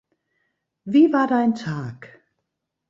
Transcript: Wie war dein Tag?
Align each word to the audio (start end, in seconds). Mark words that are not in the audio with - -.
Wie 0.83 1.13
war 1.13 1.27
dein 1.27 1.53
Tag? 1.53 2.23